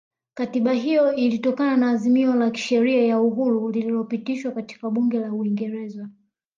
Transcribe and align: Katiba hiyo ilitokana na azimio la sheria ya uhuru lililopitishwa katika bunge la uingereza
Katiba 0.33 0.71
hiyo 0.73 1.13
ilitokana 1.13 1.77
na 1.77 1.89
azimio 1.89 2.35
la 2.35 2.55
sheria 2.57 3.05
ya 3.05 3.19
uhuru 3.21 3.69
lililopitishwa 3.71 4.51
katika 4.51 4.89
bunge 4.89 5.19
la 5.19 5.33
uingereza 5.33 6.09